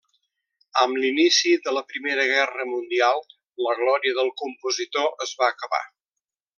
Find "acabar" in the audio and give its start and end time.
5.55-5.85